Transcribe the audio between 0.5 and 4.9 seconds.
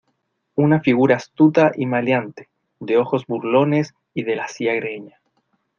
una figura astuta y maleante, de ojos burlones y de lacia